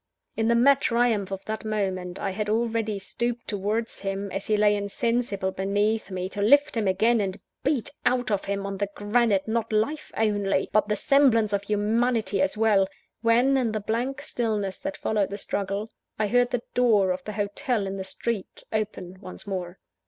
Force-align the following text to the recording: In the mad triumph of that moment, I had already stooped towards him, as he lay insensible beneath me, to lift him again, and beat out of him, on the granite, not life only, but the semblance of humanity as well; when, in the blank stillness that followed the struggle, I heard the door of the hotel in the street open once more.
In 0.35 0.47
the 0.47 0.55
mad 0.55 0.81
triumph 0.81 1.29
of 1.29 1.45
that 1.45 1.63
moment, 1.63 2.17
I 2.17 2.31
had 2.31 2.49
already 2.49 2.97
stooped 2.97 3.47
towards 3.47 3.99
him, 3.99 4.31
as 4.31 4.47
he 4.47 4.57
lay 4.57 4.75
insensible 4.75 5.51
beneath 5.51 6.09
me, 6.09 6.27
to 6.29 6.41
lift 6.41 6.75
him 6.75 6.87
again, 6.87 7.21
and 7.21 7.39
beat 7.63 7.91
out 8.03 8.31
of 8.31 8.45
him, 8.45 8.65
on 8.65 8.77
the 8.77 8.89
granite, 8.95 9.47
not 9.47 9.71
life 9.71 10.11
only, 10.17 10.69
but 10.73 10.87
the 10.87 10.95
semblance 10.95 11.53
of 11.53 11.61
humanity 11.65 12.41
as 12.41 12.57
well; 12.57 12.87
when, 13.21 13.55
in 13.57 13.73
the 13.73 13.79
blank 13.79 14.23
stillness 14.23 14.79
that 14.79 14.97
followed 14.97 15.29
the 15.29 15.37
struggle, 15.37 15.91
I 16.17 16.29
heard 16.29 16.49
the 16.49 16.63
door 16.73 17.11
of 17.11 17.23
the 17.23 17.33
hotel 17.33 17.85
in 17.85 17.97
the 17.97 18.03
street 18.03 18.63
open 18.73 19.19
once 19.21 19.45
more. 19.45 19.77